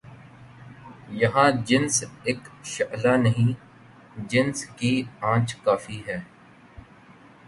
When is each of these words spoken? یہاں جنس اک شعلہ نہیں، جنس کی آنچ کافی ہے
یہاں 1.19 1.49
جنس 1.67 1.95
اک 2.29 2.41
شعلہ 2.65 3.15
نہیں، 3.17 3.51
جنس 4.29 4.65
کی 4.77 4.93
آنچ 5.31 5.55
کافی 5.63 6.01
ہے 6.07 6.19